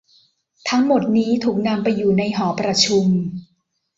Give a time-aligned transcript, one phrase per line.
[0.69, 3.05] ทั้งหมดนี้ถูกนำไปอยู่ในหอประชุม